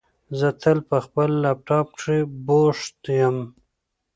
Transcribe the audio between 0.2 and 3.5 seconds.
زه تل په خپل لپټاپ کېښې بوښت یم